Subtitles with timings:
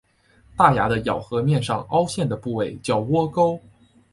[0.57, 3.59] 大牙的咬合面上凹陷的部位叫窝沟。